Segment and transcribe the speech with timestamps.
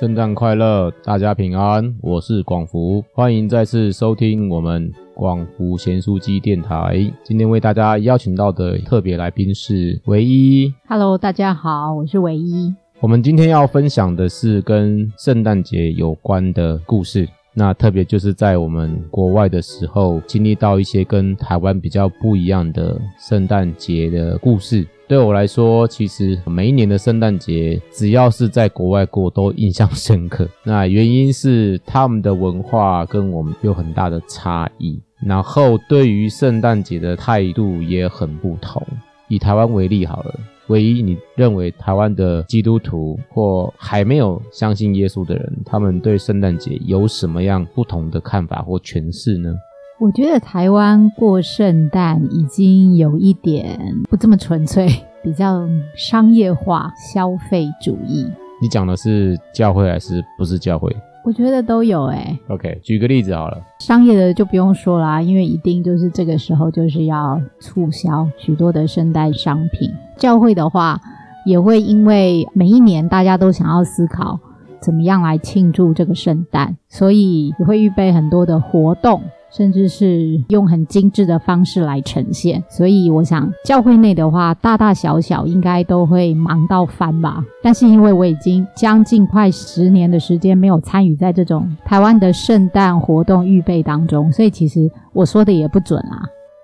[0.00, 1.94] 圣诞快乐，大家平安。
[2.00, 6.98] 我是广福，欢迎再次收听我们广福贤书机电台。
[7.22, 10.72] 今天为大家邀请到的特别来宾是唯一。
[10.88, 12.74] Hello，大家好，我是唯一。
[13.00, 17.28] 我们今天要分享的是跟圣诞节有关的故事。
[17.52, 24.86] 那特别就是在我们国外的时候，经历到一些跟台湾比较不一样的圣诞节的故事。
[25.10, 30.48] 对我来说，其实每一年的圣诞节，只要是在国外过，都印象深刻。
[30.62, 38.80] 那原因是他们的文化跟我们有很大的差异，然后对于圣诞节的态度也很不同。
[39.26, 40.32] 以台湾为例好了，
[40.68, 49.52] 唯一你认为台湾的基督徒或还没有相信耶稣的人，他们对圣诞节有什么样不同的看法或诠释呢？
[50.00, 53.78] 我觉得台湾过圣诞已经有一点
[54.08, 54.88] 不这么纯粹，
[55.22, 58.26] 比较商业化、消费主义。
[58.62, 60.90] 你讲的是教会还是不是教会？
[61.22, 62.38] 我觉得都有诶。
[62.48, 63.58] OK，举个例子好了。
[63.80, 69.90] 商业的就不用说啦，因为一定就是这个时候就是要促销许多的圣诞商品。
[70.16, 70.98] 教会的话，
[71.44, 74.40] 也会因为每一年大家都想要思考
[74.80, 79.20] 怎么样来庆祝这个圣诞，所以也会预备很多的活动。
[79.50, 87.44] 甚至是用很精致的方式来呈现，所以我想教会内的话，大大小小应该都会忙到翻吧。
[87.62, 96.22] 但是因为我已经将近快十年的时间没有参与在这种台湾的圣诞活动预备当中，所以其实我说的也不准啊。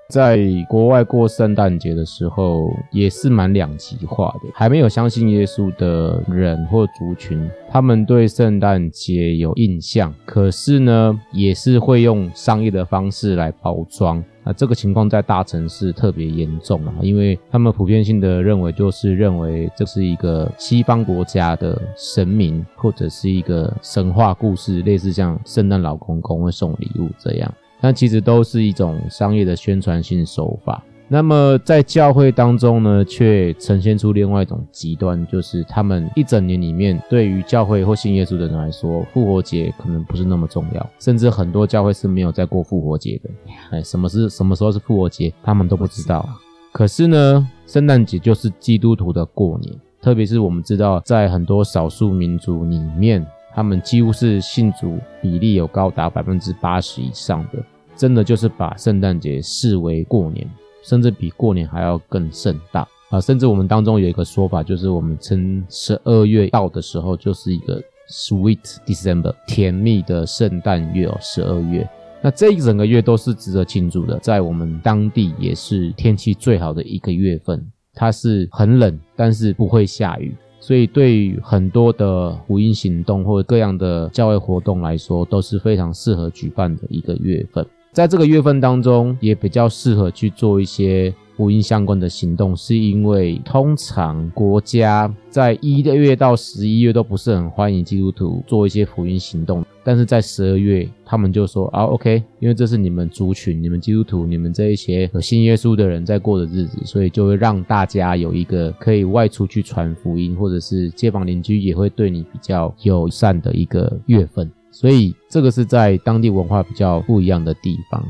[0.08, 4.50] 在国外过圣诞节的时候，也是蛮两极化的。
[4.54, 14.22] 还没有相信耶稣的人或族群，他们对圣诞节有印象，可是呢，也是会用商业的方式来包装。
[14.44, 27.52] 那这个情况在大城市特别严重啊，因为他们普遍性的认为，就是认为这是一个西方国家的神明，或者是一个神话故事，类似像圣诞老公公会送礼物这样。
[27.80, 30.82] 那其实都是一种商业的宣传性手法。
[31.08, 43.30] 那么在教会当中呢，却呈现出另外一种极端，就是他们一整年里面，对于教会或信耶稣的人来说，复活节可能不是那么重要，甚至很多教会是没有在过复活节的。
[43.70, 46.28] 哎，什么是什么时候是复活节，他们都不知道。
[46.72, 49.72] 可是呢，圣诞节就是基督徒的过年，
[50.02, 53.24] 特别是我们知道，在很多少数民族里面。
[53.56, 57.64] 他们几乎是信主比例有高达百分之八十以上的，
[57.96, 60.46] 真的就是把圣诞节视为过年，
[60.84, 63.18] 甚至比过年还要更盛大啊！
[63.18, 71.88] 甚至我们当中有一个说法，就是我们称十二月到的时候就是一个 Sweet December，甜蜜的圣诞月哦，十二月。
[72.20, 80.36] 那这一整个月都是值得庆祝的，在我们当地也是天气最好的一个月份，它是很冷，但是不会下雨。
[80.58, 87.64] 所以，对于很多的福音行动或者各样的教会活动来说，都是非常适合举办的一个月份。
[87.92, 91.14] 在这个月份当中，也比较适合去做一些。
[91.36, 118.02] 福音相关的行动，是因为通常国家在一月到十一月都不是很欢迎基督徒做一些福音行动，但是在十二月，他们就说啊，OK，因为这是你们族群、你们基督徒、你们这一些信耶稣的人在过的日子，所以就会让大家有一个可以外出去传福音，或者是街坊邻居也会对你比较友善的一个月份，所以这个是在当地文化比较不一样的地方。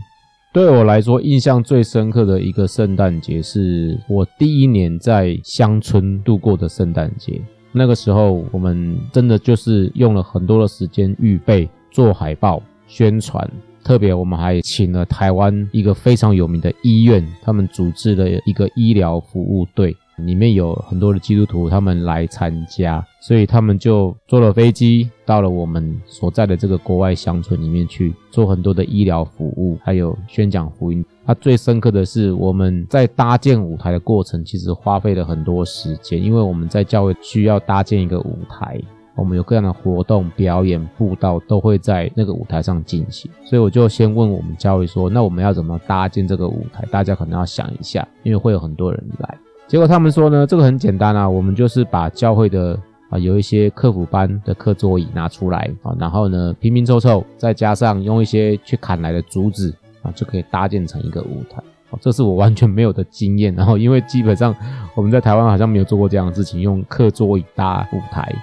[0.57, 7.39] 对我来说，印象最深刻的一个圣诞节，是我第一年在乡村度过的圣诞节。
[7.73, 13.47] 那个时候，我们真的就是用了很多的时间预备、做海报、宣传。
[13.85, 19.95] 特别，我们还请了台湾一个非常有名的医院，他们组织了一个医疗服务队。
[20.17, 31.05] 里面有很多的基督徒，他们来参加，所以他们就坐了飞机到了我们所在的这个国外乡村里面去做很多的医疗服务，还有宣讲福音。
[31.27, 38.81] 他最深刻的是，我们在搭建舞台的过程，其实花费了很多时间，因为我们在教会需要搭建一个舞台，
[39.17, 43.31] 我们有各样的活动、表演、布道都会在那个舞台上进行。
[43.45, 49.39] 所以我就先问我们教会说：“那我们要怎么搭建这个舞台？”大家可能要想一下，因为会有很多人来。
[49.69, 52.79] 结果他们说呢，这个很简单啊，我们就是把教会的
[53.11, 61.63] 啊有一些客服班的课桌椅拿出来啊，然后呢拼拼凑凑，再加上用一些去砍来的竹子啊，就可以搭建成一个舞台。
[62.01, 64.55] 这是我完全没有的经验，然后因为基本上
[64.95, 68.35] 我们在台湾好像没有做过这样的事情，用课桌椅搭舞台。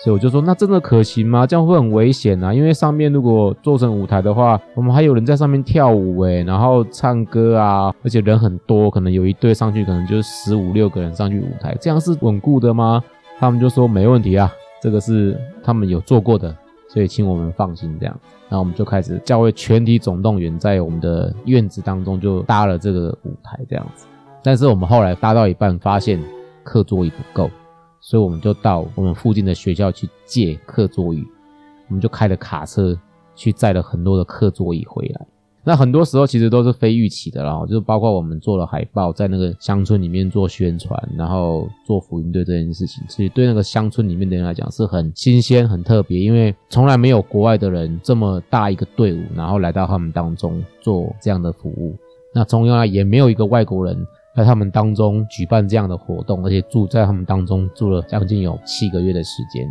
[0.00, 1.44] 所以我就说，那真的可行吗？
[1.44, 2.54] 这样会很危险啊！
[2.54, 13.02] 因为上面如果做成舞台的话，我们还有人在上面跳舞诶，然后唱歌啊，而且人很多，可能有一队上去，可能就是十五六个人上去舞台，这样是稳固的吗？
[13.40, 16.54] 他们就说没问题啊，这个是他们有做过的，
[16.88, 18.20] 所以请我们放心这样。
[18.48, 24.06] 那我们就开始教会全体总动员在我们的院子当中就搭了这个舞台这样子。
[24.44, 26.22] 但是我们后来搭到一半，发现
[26.62, 27.50] 课桌椅不够，
[28.00, 31.24] 所以我们就到我们附近的学校去借课桌椅。
[31.88, 32.94] 我们就开了卡车
[33.34, 35.26] 去载了很多的课桌椅回来。
[35.64, 51.94] 那很多时候其实都是非预期的啦，就是包括我们做了海报，在那个乡村里面做宣传，然后做福音队这件事情，其实对那个乡村里面的人来讲是很新鲜、很特别，因为从来没有国外的人这么大一个队伍，然后来到他们当中做这样的服务。
[52.34, 59.68] 那中央也没有一个外国人在他们当中举办这样的活动，而且住在他们当中住了将近有七个月的时间，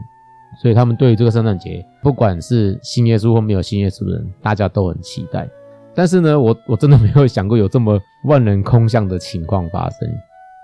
[0.61, 5.49] 所以他们对于这个圣诞节，不管是信耶稣或没有信耶稣的人，大家都很期待。
[5.95, 10.07] 但是呢，我我真的没有想过有这么万人空巷的情况发生。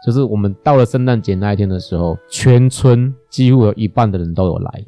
[0.06, 4.86] 就是我们到了圣诞节那一天的时候，全村几乎有一半的人都有来。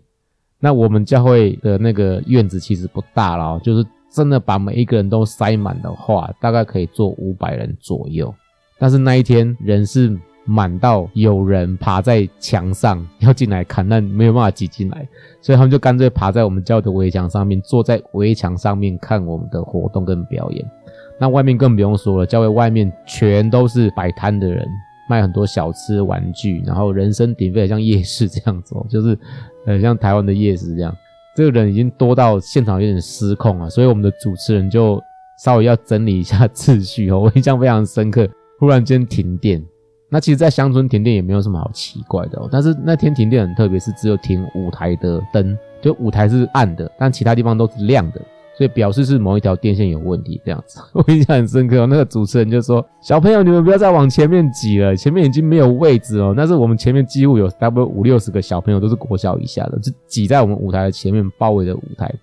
[0.60, 8.34] 那我们教会的那个院子其实不大了，就是真的把每一个人都塞满的话，大概可以坐五百人左右。
[8.80, 10.18] 但是那一天人是。
[10.48, 15.10] 满到有人爬在墙上 要进来看，但没有办法挤进来，
[15.42, 20.64] 所以他们就干脆爬在我们教的围墙上面，坐在围墙上面看我们的活动跟表演。
[21.20, 24.64] 那外面更不用说了，教会外面全都是摆摊的人，
[25.10, 29.18] 卖很多小吃、玩具，然后人声鼎沸，像夜市这样子，就是
[29.66, 30.96] 呃像台湾的夜市这样。
[31.36, 35.02] 这个人已经多到现场有点失控了，所以我们的主持人就
[35.40, 37.22] 稍微要整理一下秩序哦。
[37.26, 39.64] 我印象非常深刻，忽然间停电。
[40.08, 42.48] 那其实，在乡村停电也没有什么好奇怪的哦。
[42.50, 48.22] 但是那天停电很特别，是只有停舞台的灯，就舞台是暗的，但其他地方都是亮的，
[48.56, 50.80] 所以表示是某一条电线有问题这样子。
[50.94, 51.86] 我印象很深刻。
[51.88, 62.14] 那个主持人就说：“小朋友，你们不要再往前面挤了，前面已经没有位置哦。”但是我们前面几乎有差不多五六十个小朋友，都是国小以下的，就挤在我们舞台的前面，包围着舞台。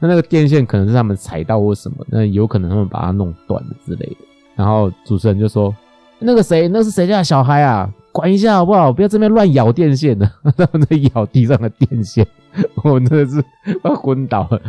[0.00, 4.16] 那那个电线可能是他们踩到或什么，那有可能他们把它弄断了之类的。
[4.58, 5.72] 然后主持人就说。
[6.20, 7.88] 那个谁，那是谁家的小孩啊？
[8.10, 8.92] 管一下好不好？
[8.92, 10.28] 不要这边乱咬电线的，
[10.58, 12.26] 他们在咬地上的电线，
[12.82, 13.40] 我真的是
[13.84, 14.60] 要昏倒了。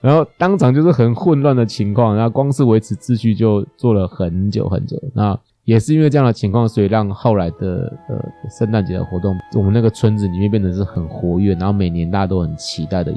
[0.00, 4.96] 然后当场就是很混乱的情况，然后光是维持秩序就做了很久很久。
[5.12, 13.12] 那也是因为这样的情况，所以让后来的呃圣诞节的活动，我们那个村子里面变得是很活跃，然后每年大家都很期待的。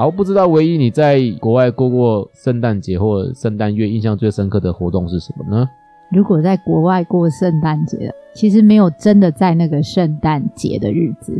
[0.00, 5.68] 好，不知道唯一你在国外过过圣诞节或圣诞月印象最深刻的活动是什么呢？
[6.10, 11.38] 如果在国外过圣诞节，其实没有真的在那个圣诞节的日子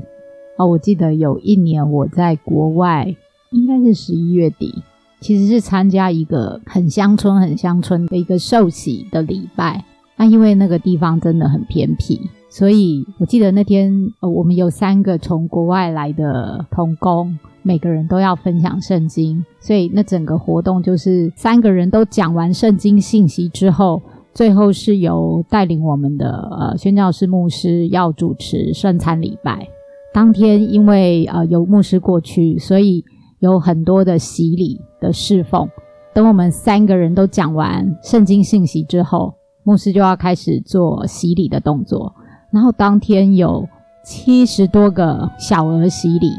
[0.58, 0.66] 哦。
[0.66, 3.16] 我记得有一年我在国外，
[3.50, 4.74] 应该是十一月底，
[5.20, 9.82] 其实是参加一个很乡村、很乡村的一个寿喜的礼拜。
[10.18, 12.20] 那因为那个地方真的很偏僻，
[12.50, 24.02] 所以我记得那天呃，我们有三个从国外来的童工，每个人都要分享圣经，所以那整个活动就是三个人都讲完圣经信息之后。
[24.32, 29.68] 最后是由带领我们的呃宣教师牧师要主持圣餐礼拜。
[30.14, 33.04] 当天因为呃有牧师过去，所以
[33.40, 35.68] 有很多的洗礼的侍奉。
[36.14, 42.14] 等我们三个人都讲完圣经信息之后，牧师就要开始做洗礼的动作。
[42.50, 43.68] 然后当天有
[44.04, 46.32] 七十多个小儿洗礼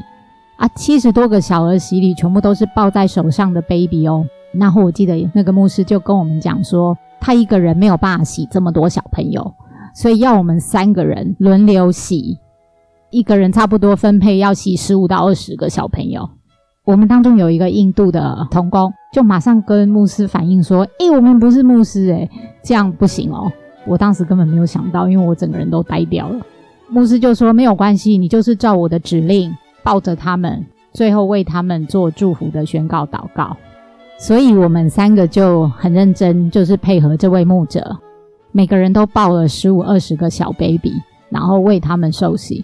[0.57, 4.25] 啊，七十多个小儿洗礼，全部都是抱在手上的 baby 哦。
[4.53, 6.97] 然后我记得那个牧师就跟我们讲说。
[7.23, 9.53] 他一个人没有办法洗这么多小朋友，
[9.93, 12.39] 所以要我们三个人轮流洗，
[13.11, 16.27] 一个人差不多分配要洗十五到二十个小朋友。
[16.83, 22.27] 我们当中有一个印度的童工，就马上跟牧师反映说：“诶，我们不是牧师，诶，
[22.63, 23.51] 这样不行哦。”
[23.85, 26.39] 我当时根本没有想到，因为我整个人都呆掉了。
[26.87, 33.55] 牧师就说：“没有关系，你就是照我的指令，抱着他们，最后为他们做祝福的宣告祷告。”
[34.19, 37.97] 所以我们三个就很认真，就是配合这位牧者，
[38.51, 40.93] 每个人都抱了十五二十个小 baby，
[41.29, 42.63] 然后为他们受洗。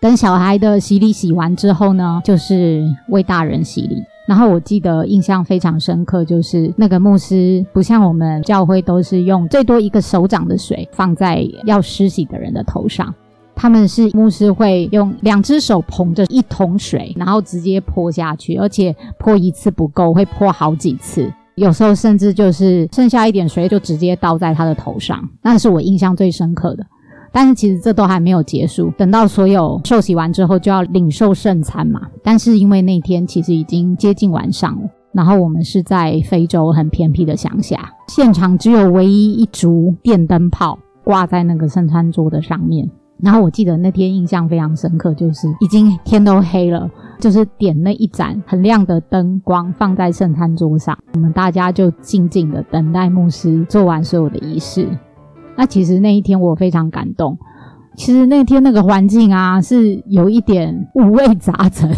[0.00, 4.02] 等小孩的洗礼洗完之后呢，就是为大人洗礼。
[4.28, 13.12] 然后我记得印象非常深刻，就是那个牧师不像我们教会都是用最多一个手掌的水放在要施洗的人的头上。
[13.54, 21.32] 他们是牧师会用两只手捧着一桶水，然后直接泼下去，而且泼一次不够，会泼好几次。
[21.54, 26.84] 有时候甚至就是剩下一点水就直接倒在他的头上，那是我印象最深刻的。
[27.38, 32.00] 但是其实这都还没有结束，等到所有受洗完之后就要领受圣餐嘛。
[32.20, 42.90] 但是因为那天其实已经接近晚上了，然后我们是在非洲很偏僻的乡下，现场只有唯一一烛电灯泡挂在那个圣餐桌的上面。
[43.22, 46.90] 然后我记得那天印象非常深刻，就是已经天都黑了，
[47.20, 54.88] 就是点那一盏很亮的灯光放在圣餐桌上，我们大家就静静的等待牧师做完所有的仪式。
[55.58, 57.36] 那其实那一天我非常感动。
[57.96, 61.92] 其实那天那个环境啊，是有一点五味杂陈，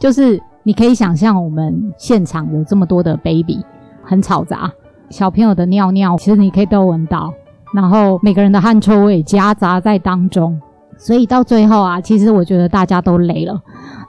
[0.00, 3.62] 就是你可以想象我们现场有这么多的 baby，
[4.02, 4.72] 很吵杂，
[5.10, 7.30] 小朋友的尿尿，其实你可以都闻到。
[7.74, 10.58] 然后每个人的汗臭味夹杂在当中，
[10.98, 13.60] 所以到最后啊，其实我觉得大家都累了，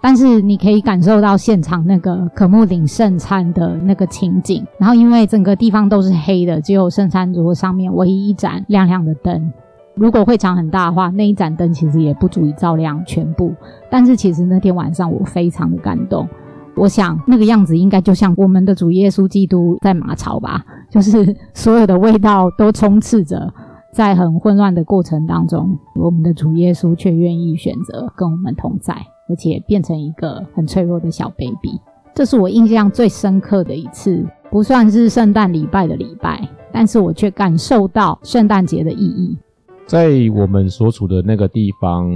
[0.02, 4.66] 但是你可以感受到现场那个可木岭圣餐的那个情景。
[4.78, 9.52] 然后因为整个地方都是黑的，只有圣餐桌上面唯一一盏亮亮的灯。
[9.96, 13.54] 如果会场很大的话，那一盏灯其实也不足以照亮全部。
[13.90, 16.28] 但是其实那天晚上我非常的感动。
[16.76, 20.62] 我想那个样子应该就像我们的主耶稣基督在马槽吧，
[20.92, 23.50] 就是所有的味道都充斥着，
[23.96, 28.94] 在很混乱的过程当中，我们的主耶稣却愿意选择跟我们同在，
[29.30, 31.80] 而且变成一个很脆弱的小 baby。
[32.14, 39.38] 这是我印象最深刻的一次，不算是圣诞礼拜的礼拜，但是我却感受到圣诞节的意义。
[39.86, 42.12] 在我们所处的那个地方，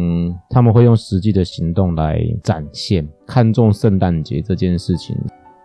[0.50, 5.16] 他们会用实际的行动来展现看重圣诞节这件事情。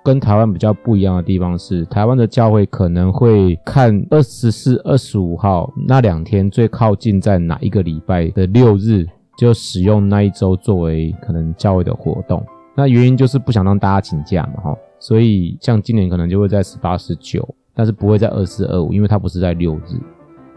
[0.04, 9.06] 跟台湾比较不一样的地方是，台湾的教会可能会看二十四、二十五号那两天最靠近在哪一个礼拜的六日，
[9.38, 12.44] 就使用那一周作为可能教会的活动。
[12.76, 14.78] 那原因就是不想让大家请假嘛，哈。
[15.00, 19.98] 所以像今年可能就会在十八、十九，但是不会在二四、二五，因为它不是在六日。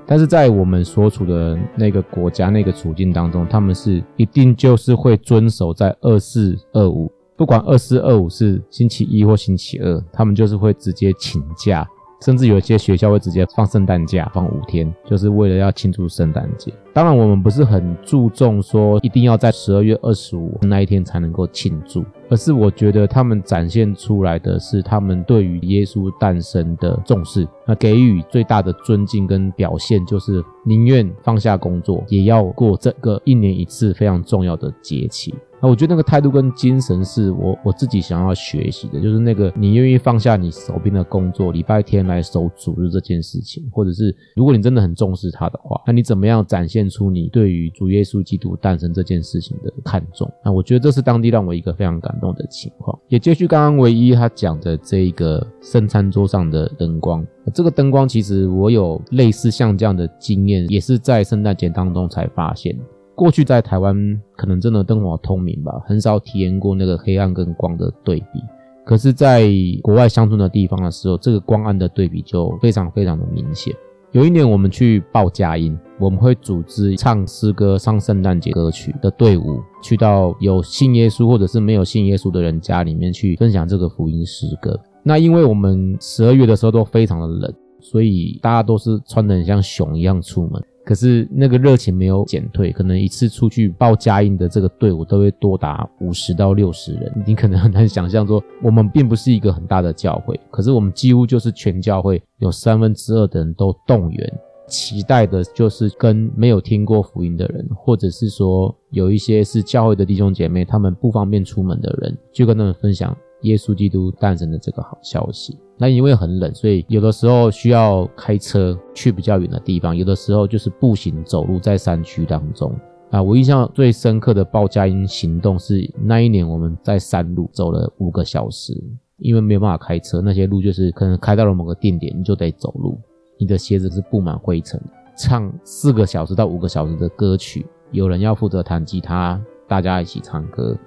[0.06, 11.88] 但是在我们所处的那个国家、那个处境当中，他们是一定就是会遵守在二四二五，不管二四二五是星期一或星期二，他们就是会直接请假。
[12.20, 16.74] 甚至有些学校会直接放圣诞假，放五天，就是为了要庆祝圣诞节。
[16.92, 35.36] 当然，我们不是很注重说一定要在十二月二十五那一天才能够庆祝，而是我觉得他们展现出来的是他们对于耶稣诞生的重视，那给予最大的尊敬跟表现，就是宁愿放下工作，也要过这个一年一次非常重要的节气。
[35.62, 50.32] 那我觉得那个态度跟精神是我我自己想要学习的，就是那个你愿意放下你手边的工作，礼拜天来守主日这件事情，或者是如果你真的很重视他的话，那你怎么样展现出你对于主耶稣基督诞生这件事情的看重？
[50.46, 52.98] 那我觉得这是当地让我一个非常感动的情况。
[53.08, 62.78] 也接续刚刚唯一他讲的这一个圣餐桌上的灯光，这个灯光其实我有类似像这样的经验，也是在圣诞节当中才发现。
[63.18, 63.96] 过去在台湾
[64.36, 68.40] 可能真的灯火通明吧，很少体验过那个黑暗跟光的对比。
[68.86, 69.50] 可是，在
[69.82, 73.74] 国外乡村的地方的时候，这个光暗的对比就非常非常的明显。
[74.12, 84.80] 有一年我们去报佳音，我们会组织唱诗歌、唱圣诞节歌曲的队伍，去到有信耶稣或者是没有信耶稣的人家里面去分享这个福音诗歌。
[85.02, 90.64] 那因为我们十二月的时候都非常的冷，所以大家都是穿得很像熊一样出门。
[90.88, 97.12] 可是那个热情没有减退，可能一次出去报佳音的这个队伍都会多达五十到六十人。
[97.26, 104.34] 你可能很难想象说，我们并不是一个很大的教会，可是我们几乎就是全教会有三分之二的人都动员，
[104.70, 113.14] 期待的就是跟没有听过福音的人，或者是说有一些是教会的弟兄姐妹，他们不方便出门的人，就跟他们分享。
[113.42, 122.74] 耶稣基督诞生的这个好消息，那因为很冷，所以有的时候需要开车去比较远的地方，有的时候就是步行走路在山区当中。
[123.10, 128.74] 啊，我印象最深刻的报佳音行动是那一年我们在山路走了五个小时，
[129.20, 133.00] 因为没有办法开车，那些路就是可能开到了某个定点，你就得走路，
[133.40, 134.82] 你的鞋子是布满灰尘。
[135.18, 140.78] 唱四个小时到五个小时的歌曲，有人要负责弹吉他，大家一起唱歌。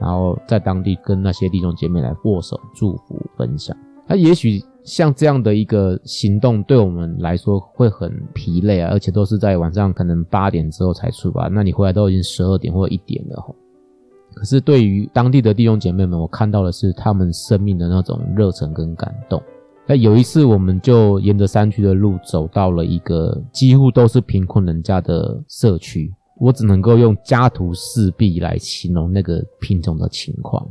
[0.00, 3.76] 然后在当地跟那些弟兄姐妹来握手、祝福、分享。
[4.06, 13.56] 那也许像这样的一个行动，对我们来说会很疲累啊，而且都是在晚上可能八点之后才出发，那你回来都已经十二点或者一点了。
[14.34, 19.42] 可是对于当地的弟兄姐妹们，我看到的是他们生命的那种热忱跟感动。
[19.88, 26.12] 那有一次，我们就沿着山区的路走到了一个几乎都是贫困人家的社区。
[26.38, 30.68] 我只能够用家徒四壁来形容那个品种的情况，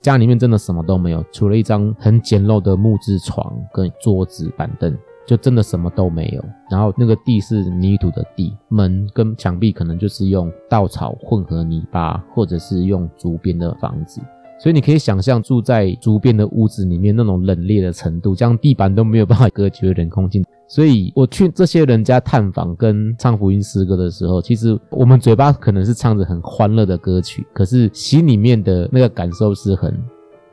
[0.00, 6.44] 家里面真的什么都没有，除了一张很简陋的木质床跟桌子板凳，就真的什么都没有。
[6.70, 14.20] 然后那个地是泥土的地，门跟墙壁可能就是用稻草混合泥巴，或者是用竹编的房子。
[14.58, 20.42] 所以你可以想象住在竹编的屋子里面那种冷冽的程度，这样地板都没有办法隔绝人空气。
[20.68, 29.96] 所以我去这些人家探访跟唱福音诗歌的时候，其实我们嘴巴可能是唱着很欢乐的歌曲，可是心里面的那个感受是很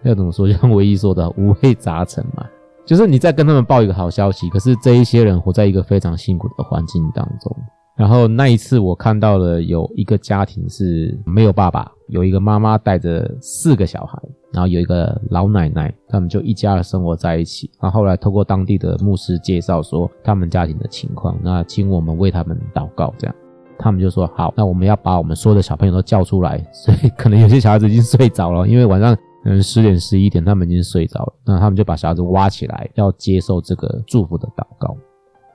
[0.03, 0.47] 要怎么说？
[0.47, 2.45] 就像唯一说的五味杂陈嘛。
[2.85, 7.55] 就是你在跟他们报一个好消息，可是这一些人活在一个非常辛苦的环境当中。
[7.95, 14.19] 然后那一次我看到了有一个家庭是没有爸爸，有一个妈妈带着四个小孩，
[14.51, 17.69] 然后有一个老奶奶，他们就一家生活在一起。
[17.81, 23.13] 然后后来透过当地的牧师介绍说他们家庭的情况，那请我们为他们祷告。
[23.17, 23.35] 这样
[23.77, 26.57] 他们就说好，那我们要把我们所有的小朋友都叫出来。
[26.71, 31.33] 所以可能有些小孩子已经睡着了，因为晚上可能十点十一点他们已经睡着了。
[31.45, 34.95] 那他们就把小孩子挖起来，要接受这个祝福的祷告。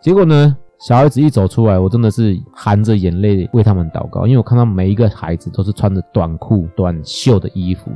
[0.01, 0.57] 结果呢？
[0.79, 7.91] 小孩子一走出来，我真的是含着眼泪为他们祷告，因为我看到每一个孩子都是穿着短裤、短袖的衣服，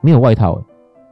[0.00, 0.60] 没有外套。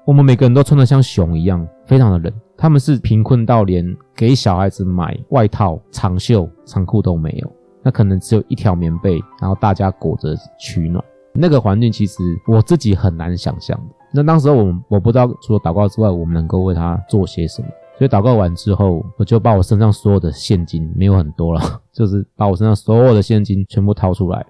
[0.05, 2.33] 我们每个人都穿得像熊一样，非常的冷。
[2.57, 7.53] 他们是贫困到连给小孩子买外套、长袖、长裤都没有，
[7.85, 11.03] 那可能只有一条棉被，然后大家裹着取暖。
[11.33, 13.81] 那个环境其实我自己很难想象。
[14.13, 17.69] 那当时候我我不知道除了祷告之外，我们能够为他做些什么。
[18.03, 21.61] 所以祷告完之后，我就把我身上所有的现金，没有很多了，
[21.95, 24.45] 就是把我身上所有的现金全部掏出来，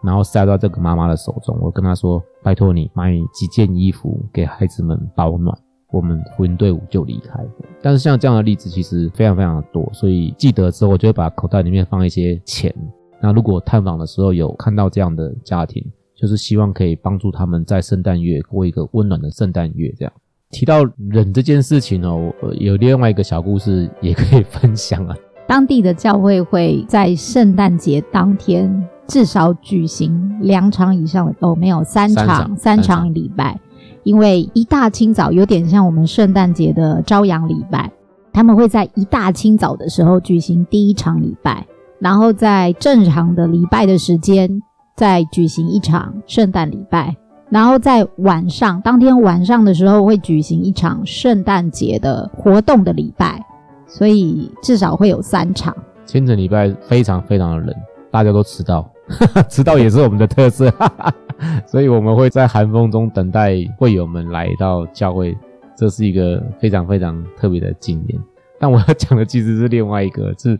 [0.00, 1.58] 然后塞到这个妈妈的手中。
[1.60, 5.58] 我跟她说：“拜托你买几件衣服给孩子们保暖。”
[5.90, 7.44] 我们福音队伍就离开。
[7.82, 12.72] 但是像这样的例子其实非常非常的多，所以记得之后，我就会把口袋里面放一些钱。
[13.20, 15.84] 那如果探访的时候有看到这样的家庭，
[16.14, 20.12] 就是希望可以帮助他们在圣诞月过一个温暖的圣诞月，这样。
[20.54, 25.14] 提到忍这件事情哦，有另外一个小故事也可以分享啊。
[25.46, 33.60] 当地的教会会在圣诞节当天至少举行两场以上的哦，没有三场三场礼拜，
[34.04, 37.92] 因为一大清早有点像我们圣诞节的朝阳礼拜，
[38.32, 41.66] 他们会在一大清早的时候举行第一场礼拜，
[41.98, 44.62] 然后在正常的礼拜的时间
[44.96, 47.14] 再举行一场圣诞礼拜。
[47.50, 53.40] 然后在晚上，当天晚上的时候会举行一场圣诞节的活动的礼拜，
[53.86, 55.74] 所以至少会有三场。
[56.04, 57.74] 清晨礼拜非常非常的冷，
[58.10, 58.90] 大家都迟到，
[59.48, 60.72] 迟到也是我们的特色，
[61.66, 65.36] 所以我们会在寒风中等待会友们来到教会，
[65.76, 68.20] 这是一个非常非常特别的经验。
[68.58, 70.58] 但我要讲的其实是另外一个，是。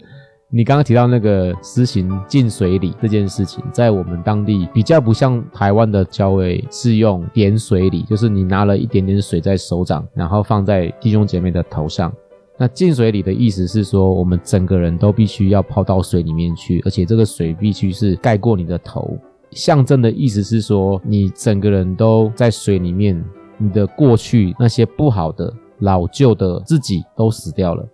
[0.57, 12.15] 你刚刚提到那个施行进水礼这件事情，在我们当地比较不像台湾的教会是用点水礼，就是你拿了一点点水在手掌，然后放在弟兄姐妹的头上。
[12.57, 19.19] 那进水礼的意思是说，我们整个人都必须要泡到水里面去，而且这个水必须是盖过你的头，
[19.51, 23.21] 象征的意思是说，你整个人都在水里面，
[23.59, 27.85] 你的过去那些不好的、老旧的自己都死掉了。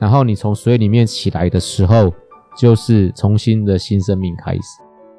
[0.00, 2.12] 然后你从水里面起来的时候，
[2.56, 4.62] 就是重新的新生命开始。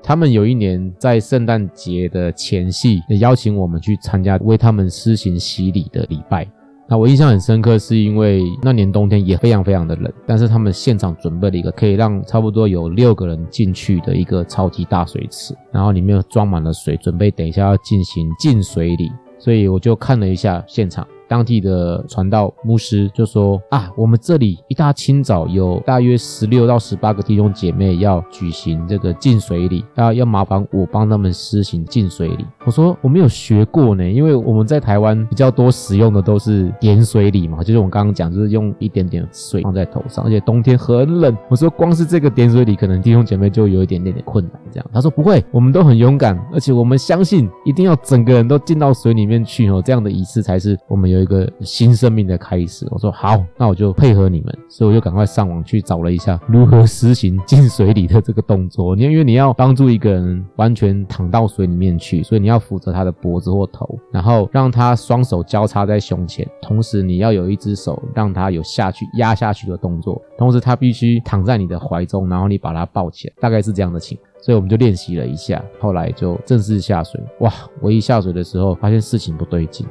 [0.04, 6.46] 他们有一年在圣诞节的前夕，邀请我们去参加为他们施行洗礼的礼拜。
[6.90, 19.10] 那我印象很深刻，是因为那年冬天也非常非常的冷，但是他们现场准备了一个可以让差不多有六个人进去的一个超级大水池，然后里面装满了水，准备等一下要进行进水礼。
[19.38, 21.08] 所以我就看了一下现场。
[21.32, 41.34] 当地的传道牧师就说：“啊，我们这里一大清早有大约十六到十八个弟兄姐妹要举行这个进水礼，要要麻烦我帮他们施行进水礼。”我说：“我没有学过呢，因为我们在台湾比较多使用的都是点水礼嘛，就是我刚刚讲，就是用一点点水放在头上，而且冬天很冷。
[41.48, 44.62] 我说光是这个点水礼，可能弟兄姐妹就有一点点点困难。
[44.70, 58.96] 这样，他说不会，我们都很勇敢，而且我们相信一定要整个人都进到水里面去哦，这样的仪式才是我们有。”一个新生命的开始，我说好，那我就配合你们，所以我就赶快上网去找了一下如何实行进水里的这个动作。
[58.96, 74.28] 你因为你要帮助一个人完全躺到水里面去，所以你要扶着他的脖子或头，然后让他双手交叉在胸前，同时你要有一只手让他有下去压下去的动作，同时他必须躺在你的怀中，然后你把他抱起来，大概是这样的情况。
[74.44, 77.22] 所以我们就练习了一下，后来就正式下水。
[77.42, 79.86] 哇，我一下水的时候发现事情不对劲。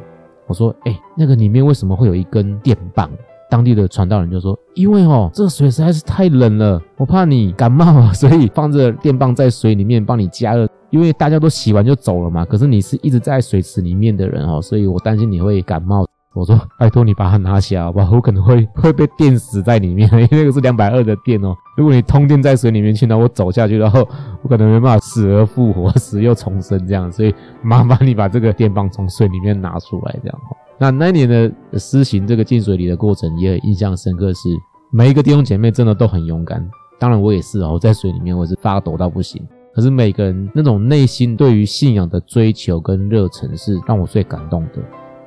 [0.50, 3.08] 我说：“哎，那个里面为什么会有一根电棒？”
[3.48, 10.68] 当地的传道人就说：“因为哦，这水实在是太冷了，我怕你感冒， 所以放着电棒在水里面帮你加热。
[10.90, 18.12] 因为大家都洗完就走了嘛，可是你是一直在水池里面的人哦，所以我担心你会感冒。”我说：“拜托你把它拿起来好不好？
[18.12, 21.54] 我可能会 会被电死在里面， 因为那个是两百二的电哦。
[21.76, 24.06] 如果你通电在水里面去，那我走下去，然后
[24.42, 27.10] 我可能没办法死而复活，死又重生这样。
[27.10, 30.38] 所以麻烦你把这个电棒从水里面拿出来，这样。
[30.78, 34.48] 那那年的施行这个进水里的过程也很印象深刻，是
[34.92, 36.64] 每一个弟兄姐妹真的都很勇敢，
[36.98, 39.42] 当然我也是哦，我在水里面我是发抖到不行。
[39.74, 44.80] 可是每个人那种内心对于信仰的追求跟热忱是让我最感动的。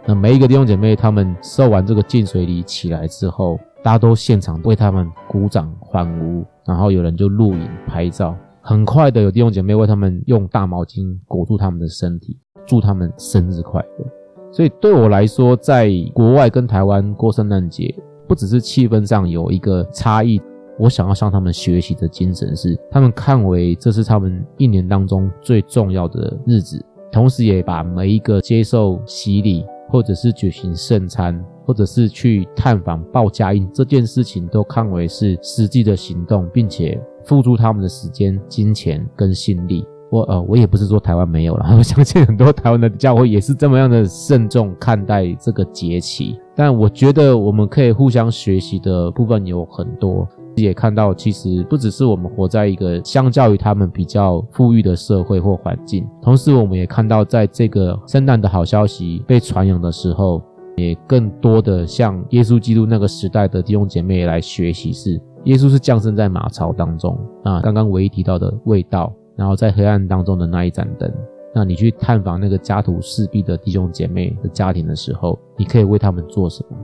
[0.06, 8.36] 那每一个弟兄姐妹他们受完这个浸水礼起来之后，大家都现场为他们鼓掌欢呼，然后有人就录影拍照。
[8.62, 14.06] 很快的有弟兄姐妹为他们用大毛巾裹住他们的身体，祝他们生日快乐。
[14.52, 17.94] 所以对我来说，在国外跟台湾过圣诞节。
[18.26, 20.42] 不只是气氛上有一个差异，
[20.80, 39.86] 我想要向他们学习的精神是，他们看为这是他们一年当中最重要的日子，同时也把每一个接受洗礼，或者是举行圣餐，或者是去探访报家印这件事情，都看为是实际的行动，并且付出他们的时间、金钱跟心力。
[40.10, 46.40] 我呃，我也不是说台湾没有了， 我相信很多台湾的教会也是这么样的慎重看待这个节气。
[46.56, 60.42] 但我觉得我们可以互相学习的部分有很多，也看到其实不只是我们活在一个相较于他们比较富裕的社会或环境，同时我们也看到在这个圣诞的好消息被传扬的时候，
[60.78, 69.14] 也更多的向耶稣基督那个时代的弟兄姐妹来学习，是耶稣是降生在马槽当中啊，刚刚唯一提到的味道。
[69.36, 71.12] 然后在黑暗当中的那一盏灯，
[71.56, 76.78] 那你去探访那个家徒四壁的弟兄姐妹的家庭的时候，你可以为他们做什么？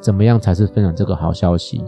[0.00, 1.84] 怎么样才是分享这个好消息？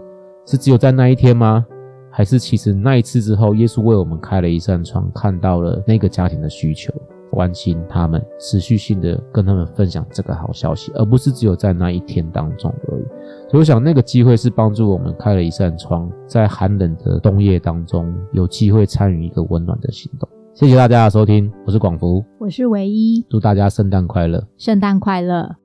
[0.47, 1.67] 是只有在那一天吗？
[2.09, 6.95] 还是其实那一次之后，耶稣为我们开了一扇窗，看到了那个家庭的需求，
[7.31, 13.03] 关心他们，持续性的跟他们分享这个好消息，而不是只有在那一天当中而已。
[13.51, 20.29] 所以我想，那个机会是帮助我们开了一扇窗，在寒冷的冬夜当中，有机会参与一个温暖的行动。
[20.55, 25.57] 谢谢大家的收听，我是广福，我是唯一，祝大家圣诞快乐，圣诞快乐。